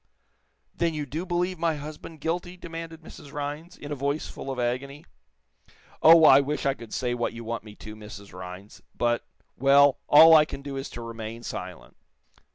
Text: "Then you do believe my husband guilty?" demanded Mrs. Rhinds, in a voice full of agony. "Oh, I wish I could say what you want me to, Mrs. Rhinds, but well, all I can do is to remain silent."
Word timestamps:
"Then 0.73 0.95
you 0.95 1.05
do 1.05 1.27
believe 1.27 1.59
my 1.59 1.75
husband 1.75 2.21
guilty?" 2.21 2.57
demanded 2.57 3.01
Mrs. 3.03 3.31
Rhinds, 3.31 3.77
in 3.77 3.91
a 3.91 3.95
voice 3.95 4.27
full 4.27 4.49
of 4.49 4.57
agony. 4.57 5.05
"Oh, 6.01 6.23
I 6.25 6.39
wish 6.39 6.65
I 6.65 6.73
could 6.73 6.91
say 6.91 7.13
what 7.13 7.33
you 7.33 7.43
want 7.43 7.63
me 7.63 7.75
to, 7.75 7.95
Mrs. 7.95 8.33
Rhinds, 8.33 8.81
but 8.97 9.23
well, 9.59 9.99
all 10.09 10.33
I 10.33 10.45
can 10.45 10.63
do 10.63 10.75
is 10.75 10.89
to 10.89 11.01
remain 11.03 11.43
silent." 11.43 11.95